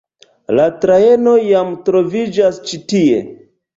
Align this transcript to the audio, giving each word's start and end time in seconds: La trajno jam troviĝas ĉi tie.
La 0.59 0.63
trajno 0.85 1.35
jam 1.49 1.69
troviĝas 1.91 2.59
ĉi 2.71 2.81
tie. 2.95 3.21